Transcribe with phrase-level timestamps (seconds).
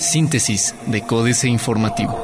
[0.00, 2.16] Síntesis de Códice Informativo.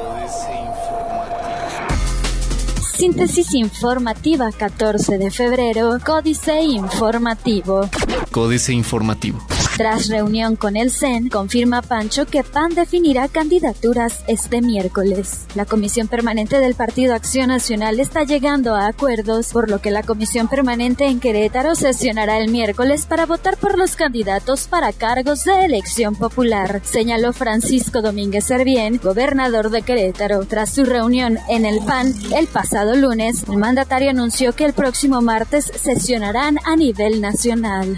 [2.97, 7.89] Síntesis informativa 14 de febrero, Códice Informativo.
[8.31, 9.45] Códice Informativo.
[9.77, 15.47] Tras reunión con el CEN, confirma Pancho que PAN definirá candidaturas este miércoles.
[15.53, 20.01] La Comisión Permanente del Partido Acción Nacional está llegando a acuerdos, por lo que la
[20.01, 25.65] Comisión Permanente en Querétaro sesionará el miércoles para votar por los candidatos para cargos de
[25.65, 30.45] elección popular, señaló Francisco Domínguez Servién, gobernador de Querétaro.
[30.45, 35.21] Tras su reunión en el PAN el pasado lunes, el mandatario anunció que el próximo
[35.21, 37.97] martes sesionarán a nivel nacional.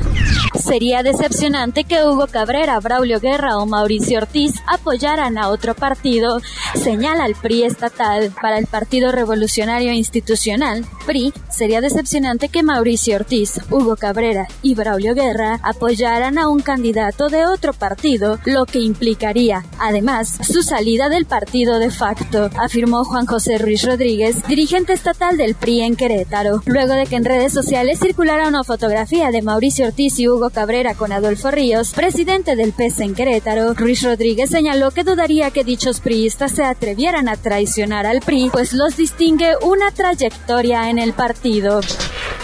[0.60, 6.42] Sería decepcionante que Hugo Cabrera, Braulio Guerra o Mauricio Ortiz apoyaran a otro partido,
[6.76, 8.32] señala el PRI estatal.
[8.42, 15.14] Para el Partido Revolucionario Institucional, PRI, sería decepcionante que Mauricio Ortiz, Hugo Cabrera y Braulio
[15.14, 21.26] Guerra apoyaran a un candidato de otro partido, lo que implicaría, además, su salida del
[21.26, 26.94] partido de facto, afirmó Juan José Ruiz Rodríguez, dirigente estatal del PRI en Querétaro, luego
[26.94, 31.12] de que en redes sociales circulara una fotografía de Mauricio Ortiz y Hugo Cabrera con
[31.12, 36.52] Adolfo Ríos, presidente del PES en Querétaro, Ruiz Rodríguez señaló que dudaría que dichos priistas
[36.52, 41.82] se atrevieran a traicionar al PRI, pues los distingue una trayectoria en el partido.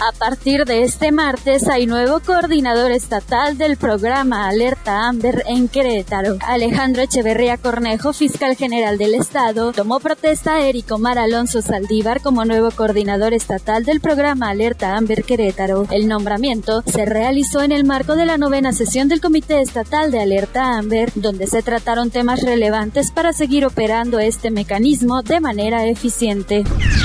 [0.00, 6.36] A partir de este martes hay nuevo coordinador estatal del programa Alerta Amber en Querétaro.
[6.40, 12.44] Alejandro Echeverría Cornejo, fiscal general del estado, tomó protesta a Eric Omar Alonso Saldívar como
[12.44, 15.86] nuevo coordinador estatal del programa Alerta Amber Querétaro.
[15.90, 20.20] El nombramiento se realizó en el marco de la novena sesión del Comité Estatal de
[20.20, 26.64] Alerta Amber, donde se trataron temas relevantes para seguir operando este mecanismo de manera eficiente.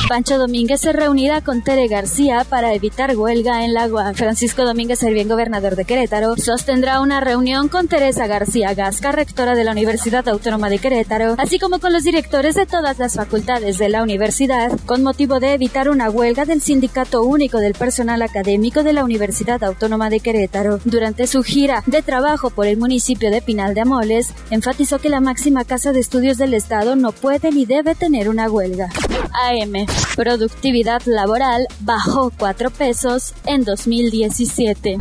[0.10, 4.16] Pancho Domínguez se reunirá con Tere García para evitar huelga en la UAC.
[4.16, 9.66] Francisco Domínguez bien gobernador de Querétaro, sostendrá una reunión con Teresa García Gasca, rectora de
[9.66, 13.90] la Universidad Autónoma de Querétaro, así como con los directores de todas las facultades de
[13.90, 18.94] la universidad, con motivo de evitar una huelga del Sindicato Único del Personal Académico de
[18.94, 20.80] la Universidad Autónoma de Querétaro.
[20.86, 25.20] Durante su gira de trabajo por el municipio de Pinal de Amoles, enfatizó que la
[25.20, 28.90] máxima casa de estudios del Estado no puede ni debe tener una huelga.
[29.34, 29.86] AM.
[30.16, 34.98] Productividad laboral bajó 4 pesos en 2017.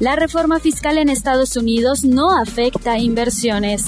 [0.00, 3.84] La reforma fiscal en Estados Unidos no afecta a inversiones.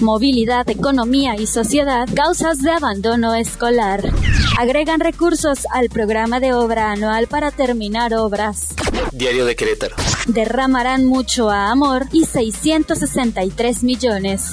[0.00, 4.02] Movilidad, economía y sociedad, causas de abandono escolar.
[4.58, 8.68] Agregan recursos al programa de obra anual para terminar obras.
[9.12, 9.96] Diario de Querétaro.
[10.26, 14.52] Derramarán mucho a amor y 663 millones.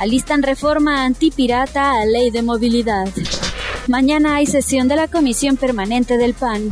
[0.00, 3.08] Alistan reforma antipirata a ley de movilidad.
[3.86, 6.70] Mañana hay sesión de la Comisión Permanente del PAN.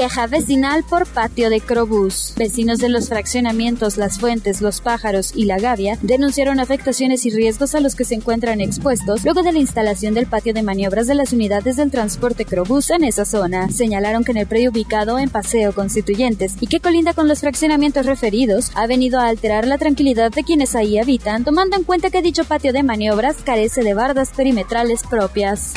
[0.00, 2.32] Queja vecinal por patio de Crobús.
[2.38, 7.74] Vecinos de los fraccionamientos Las Fuentes, Los Pájaros y La Gavia denunciaron afectaciones y riesgos
[7.74, 11.16] a los que se encuentran expuestos luego de la instalación del patio de maniobras de
[11.16, 13.68] las unidades del transporte Crobús en esa zona.
[13.68, 18.06] Señalaron que en el predio ubicado en Paseo Constituyentes y que colinda con los fraccionamientos
[18.06, 22.22] referidos ha venido a alterar la tranquilidad de quienes ahí habitan, tomando en cuenta que
[22.22, 25.74] dicho patio de maniobras carece de bardas perimetrales propias.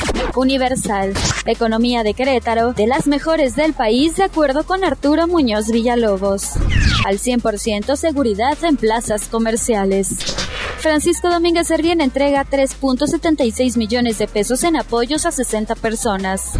[1.44, 6.52] Economía de Querétaro, de las mejores del país de acuerdo con Arturo Muñoz Villalobos.
[7.04, 10.18] Al 100% seguridad en plazas comerciales.
[10.78, 16.52] Francisco Domínguez Servién entrega 3.76 millones de pesos en apoyos a 60 personas.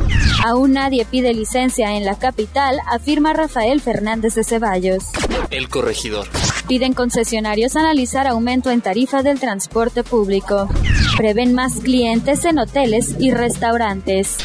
[0.45, 5.05] Aún nadie pide licencia en la capital, afirma Rafael Fernández de Ceballos.
[5.51, 6.27] El corregidor.
[6.67, 10.69] Piden concesionarios analizar aumento en tarifa del transporte público.
[11.17, 14.39] Prevén más clientes en hoteles y restaurantes.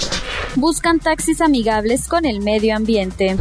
[0.60, 3.38] Buscan taxis amigables con el medio ambiente.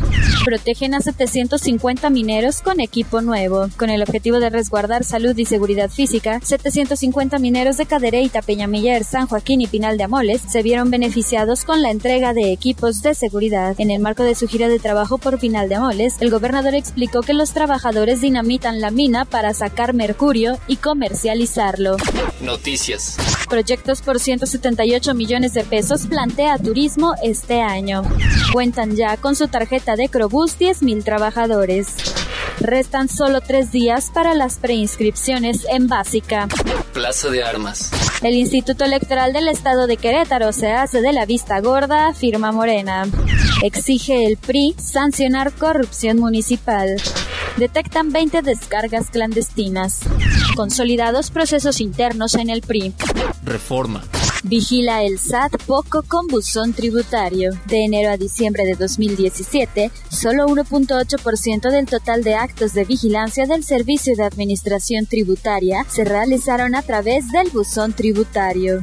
[0.49, 3.69] Protegen a 750 mineros con equipo nuevo.
[3.77, 9.27] Con el objetivo de resguardar salud y seguridad física, 750 mineros de Cadereyta, Peñamiller, San
[9.27, 13.75] Joaquín y Pinal de Amoles se vieron beneficiados con la entrega de equipos de seguridad.
[13.77, 17.21] En el marco de su gira de trabajo por Pinal de Amoles, el gobernador explicó
[17.21, 21.99] que los trabajadores dinamitan la mina para sacar mercurio y comercializarlo.
[22.41, 23.19] Noticias.
[23.51, 28.03] Proyectos por 178 millones de pesos plantea turismo este año.
[28.55, 31.89] Cuentan ya con su tarjeta de Crobús 10.000 trabajadores.
[32.61, 36.47] Restan solo tres días para las preinscripciones en básica.
[36.93, 37.91] Plaza de Armas.
[38.23, 43.09] El Instituto Electoral del Estado de Querétaro se hace de la vista gorda, firma Morena.
[43.65, 47.03] Exige el PRI sancionar corrupción municipal.
[47.57, 50.03] Detectan 20 descargas clandestinas.
[50.55, 52.95] Consolidados procesos internos en el PRI.
[53.43, 54.05] Reforma.
[54.45, 57.51] Vigila el SAT poco con buzón tributario.
[57.67, 63.65] De enero a diciembre de 2017, solo 1.8% del total de actos de vigilancia del
[63.65, 68.81] Servicio de Administración Tributaria se realizaron a través del buzón tributario.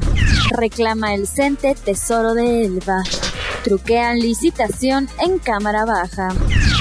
[0.52, 3.04] Reclama el CENTE Tesoro de Elba.
[3.64, 6.30] Truquean licitación en Cámara Baja.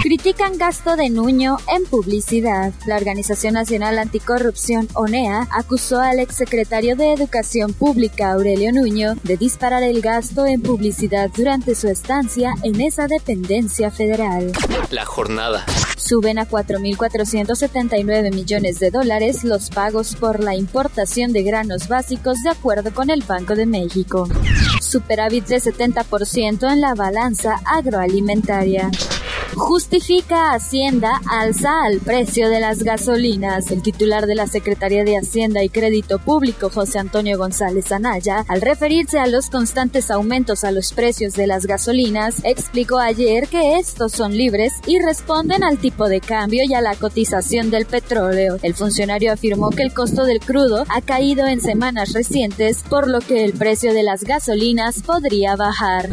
[0.04, 2.74] Critican gasto de Nuño en publicidad.
[2.84, 9.82] La Organización Nacional Anticorrupción, ONEA, acusó al exsecretario de Educación Pública, Aurelio Nuño, de disparar
[9.82, 14.52] el gasto en publicidad durante su estancia en esa dependencia federal.
[14.90, 15.64] La jornada.
[15.96, 22.50] Suben a 4.479 millones de dólares los pagos por la importación de granos básicos de
[22.50, 24.28] acuerdo con el Banco de México.
[24.82, 28.90] Superávit de 70% en la balanza agroalimentaria.
[29.56, 33.70] Justifica Hacienda alza al precio de las gasolinas.
[33.70, 38.60] El titular de la Secretaría de Hacienda y Crédito Público, José Antonio González Anaya, al
[38.60, 44.12] referirse a los constantes aumentos a los precios de las gasolinas, explicó ayer que estos
[44.12, 48.58] son libres y responden al tipo de cambio y a la cotización del petróleo.
[48.62, 53.20] El funcionario afirmó que el costo del crudo ha caído en semanas recientes, por lo
[53.20, 56.10] que el precio de las gasolinas podría bajar.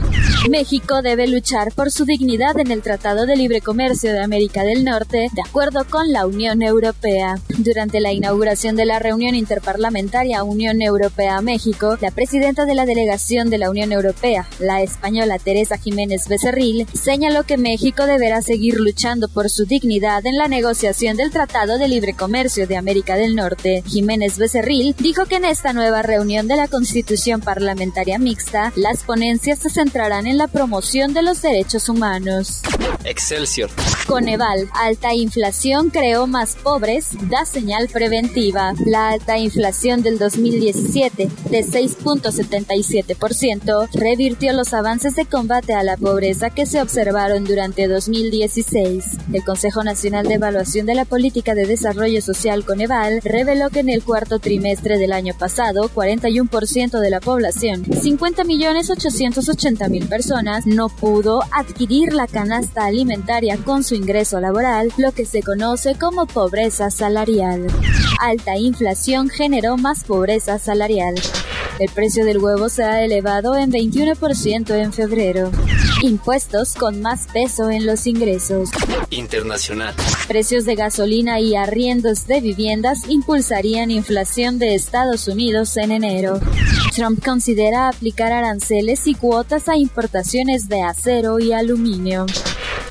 [0.50, 4.84] México debe luchar por su dignidad en el Tratado de Libre Comercio de América del
[4.84, 7.40] Norte, de acuerdo con la Unión Europea.
[7.60, 13.60] Durante la inauguración de la reunión interparlamentaria Unión Europea-México, la presidenta de la delegación de
[13.60, 19.50] la Unión Europea, la española Teresa Jiménez Becerril, señaló que México deberá seguir luchando por
[19.50, 23.84] su dignidad en la negociación del Tratado de Libre Comercio de América del Norte.
[23.86, 29.60] Jiménez Becerril dijo que en esta nueva reunión de la Constitución Parlamentaria Mixta, las ponencias
[29.60, 32.62] se centrarán en la promoción de los derechos humanos.
[33.04, 33.70] Excelsior.
[34.08, 38.74] Coneval, alta inflación creó más pobres, da señal preventiva.
[38.86, 46.50] La alta inflación del 2017, de 6.77%, revirtió los avances de combate a la pobreza
[46.50, 49.06] que se observaron durante 2016.
[49.34, 53.88] El Consejo Nacional de Evaluación de la Política de Desarrollo Social Coneval reveló que en
[53.90, 62.14] el cuarto trimestre del año pasado, 41% de la población, 50.880.000 personas, no pudo adquirir
[62.14, 67.68] la canasta alimentaria con su ingreso laboral, lo que se conoce como pobreza salarial.
[68.20, 71.16] Alta inflación generó más pobreza salarial.
[71.80, 75.50] El precio del huevo se ha elevado en 21% en febrero.
[76.04, 78.70] Impuestos con más peso en los ingresos.
[79.10, 79.96] Internacional.
[80.28, 86.40] Precios de gasolina y arriendos de viviendas impulsarían inflación de Estados Unidos en enero.
[86.96, 92.26] Trump considera aplicar aranceles y cuotas a importaciones de acero y aluminio.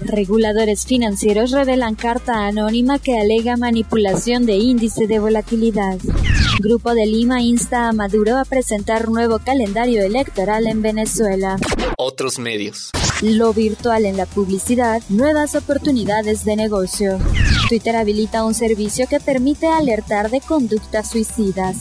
[0.00, 5.98] Reguladores financieros revelan carta anónima que alega manipulación de índice de volatilidad.
[6.58, 11.56] Grupo de Lima insta a Maduro a presentar nuevo calendario electoral en Venezuela.
[11.96, 12.90] Otros medios.
[13.22, 17.18] Lo virtual en la publicidad, nuevas oportunidades de negocio.
[17.68, 21.76] Twitter habilita un servicio que permite alertar de conductas suicidas.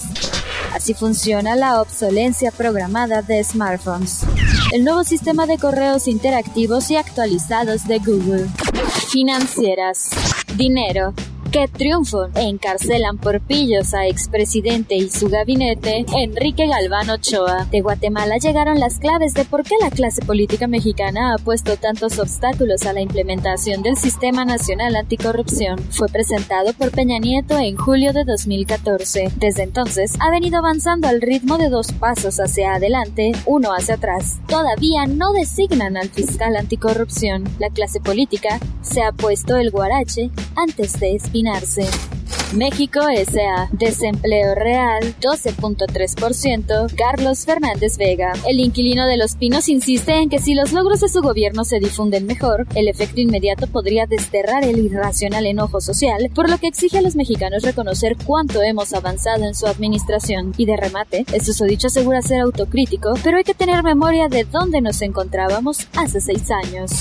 [0.74, 4.22] Así funciona la obsolencia programada de smartphones.
[4.72, 8.48] El nuevo sistema de correos interactivos y actualizados de Google.
[9.10, 10.12] Financieras.
[10.56, 11.16] Dinero
[11.52, 12.28] ¡Qué triunfo!
[12.36, 17.66] Encarcelan por pillos a expresidente y su gabinete, Enrique Galván Ochoa.
[17.72, 22.20] De Guatemala llegaron las claves de por qué la clase política mexicana ha puesto tantos
[22.20, 25.80] obstáculos a la implementación del Sistema Nacional Anticorrupción.
[25.90, 29.32] Fue presentado por Peña Nieto en julio de 2014.
[29.38, 34.38] Desde entonces ha venido avanzando al ritmo de dos pasos hacia adelante, uno hacia atrás.
[34.48, 37.46] Todavía no designan al fiscal anticorrupción.
[37.58, 41.40] La clase política se ha puesto el guarache antes de espiar
[42.54, 43.70] México S.A.
[43.72, 46.94] Desempleo real 12.3%.
[46.96, 48.34] Carlos Fernández Vega.
[48.48, 51.80] El inquilino de Los Pinos insiste en que si los logros de su gobierno se
[51.80, 56.98] difunden mejor, el efecto inmediato podría desterrar el irracional enojo social, por lo que exige
[56.98, 60.54] a los mexicanos reconocer cuánto hemos avanzado en su administración.
[60.58, 64.82] Y de remate, el susodicho asegura ser autocrítico, pero hay que tener memoria de dónde
[64.82, 66.92] nos encontrábamos hace seis años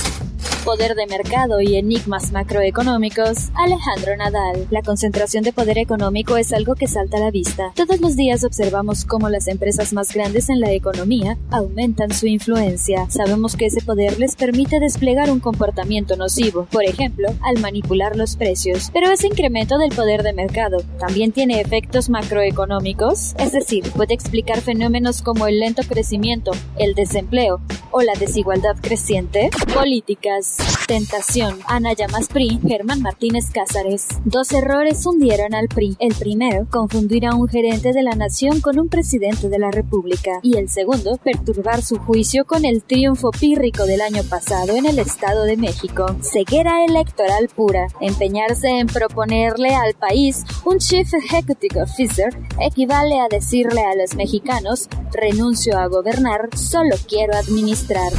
[0.69, 4.67] poder de mercado y enigmas macroeconómicos, Alejandro Nadal.
[4.69, 7.71] La concentración de poder económico es algo que salta a la vista.
[7.73, 13.09] Todos los días observamos cómo las empresas más grandes en la economía aumentan su influencia.
[13.09, 18.35] Sabemos que ese poder les permite desplegar un comportamiento nocivo, por ejemplo, al manipular los
[18.35, 18.91] precios.
[18.93, 24.61] Pero ese incremento del poder de mercado también tiene efectos macroeconómicos, es decir, puede explicar
[24.61, 27.59] fenómenos como el lento crecimiento, el desempleo
[27.89, 29.49] o la desigualdad creciente.
[29.73, 34.07] Políticas Tentación, Ana Llamas PRI, Germán Martínez Cázares.
[34.25, 35.95] Dos errores hundieron al PRI.
[35.99, 40.39] El primero, confundir a un gerente de la nación con un presidente de la República.
[40.41, 44.97] Y el segundo, perturbar su juicio con el triunfo pírrico del año pasado en el
[44.97, 46.07] Estado de México.
[46.21, 47.87] Ceguera electoral pura.
[48.01, 54.87] Empeñarse en proponerle al país un Chief Executive Officer equivale a decirle a los mexicanos,
[55.13, 58.11] renuncio a gobernar, solo quiero administrar.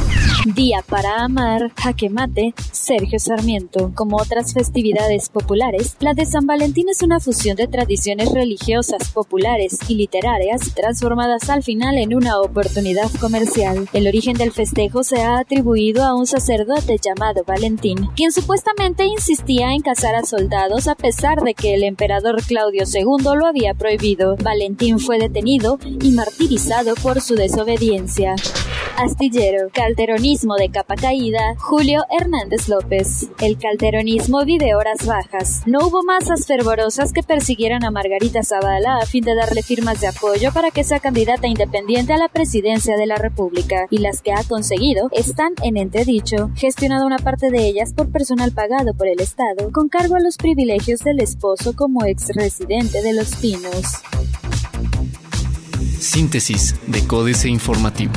[0.45, 3.91] Día para amar, jaque mate, Sergio Sarmiento.
[3.93, 9.77] Como otras festividades populares, la de San Valentín es una fusión de tradiciones religiosas, populares
[9.87, 13.87] y literarias transformadas al final en una oportunidad comercial.
[13.93, 19.73] El origen del festejo se ha atribuido a un sacerdote llamado Valentín, quien supuestamente insistía
[19.73, 24.37] en casar a soldados a pesar de que el emperador Claudio II lo había prohibido.
[24.37, 28.33] Valentín fue detenido y martirizado por su desobediencia.
[28.97, 29.69] Astillero,
[30.31, 33.29] de capa caída, Julio Hernández López.
[33.41, 35.61] El calderonismo vive horas bajas.
[35.65, 40.07] No hubo masas fervorosas que persiguieran a Margarita Zavala a fin de darle firmas de
[40.07, 44.31] apoyo para que sea candidata independiente a la presidencia de la República, y las que
[44.31, 49.19] ha conseguido están en entredicho, gestionada una parte de ellas por personal pagado por el
[49.19, 53.83] Estado, con cargo a los privilegios del esposo como ex residente de Los Pinos.
[55.99, 58.13] Síntesis de Códice Informativo.